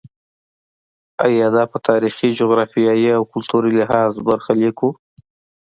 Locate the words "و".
4.81-4.89